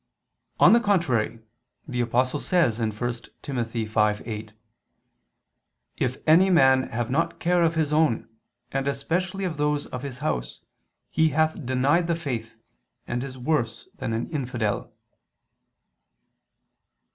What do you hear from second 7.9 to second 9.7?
own, and especially of